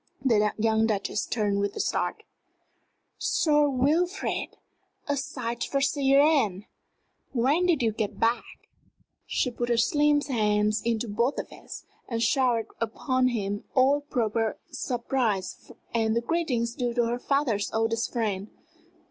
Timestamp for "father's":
17.19-17.69